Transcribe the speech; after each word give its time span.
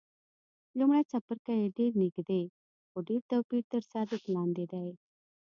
لومړی 0.77 1.03
څپرکی 1.11 1.55
یې 1.61 1.73
ډېر 1.77 1.91
نږدې، 2.03 2.43
خو 2.89 2.97
ډېر 3.07 3.21
توپیر 3.31 3.63
تر 3.71 3.81
سرلیک 3.91 4.23
لاندې 4.35 4.65
دی. 4.73 4.87